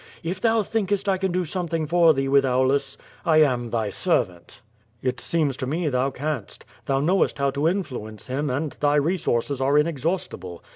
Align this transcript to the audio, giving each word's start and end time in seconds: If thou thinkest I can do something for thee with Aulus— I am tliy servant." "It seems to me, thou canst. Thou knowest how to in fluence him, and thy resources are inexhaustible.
If 0.23 0.41
thou 0.41 0.63
thinkest 0.63 1.07
I 1.07 1.19
can 1.19 1.31
do 1.31 1.45
something 1.45 1.85
for 1.85 2.11
thee 2.11 2.27
with 2.27 2.43
Aulus— 2.43 2.97
I 3.33 3.43
am 3.43 3.69
tliy 3.69 3.93
servant." 3.93 4.63
"It 5.03 5.19
seems 5.19 5.55
to 5.57 5.67
me, 5.67 5.89
thou 5.89 6.09
canst. 6.09 6.65
Thou 6.87 6.99
knowest 7.01 7.37
how 7.37 7.51
to 7.51 7.67
in 7.67 7.83
fluence 7.83 8.25
him, 8.25 8.49
and 8.49 8.71
thy 8.79 8.95
resources 8.95 9.61
are 9.61 9.77
inexhaustible. 9.77 10.63